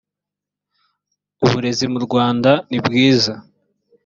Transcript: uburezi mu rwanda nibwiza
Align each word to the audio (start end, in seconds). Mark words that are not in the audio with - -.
uburezi 1.45 1.85
mu 1.93 1.99
rwanda 2.05 2.51
nibwiza 2.69 3.33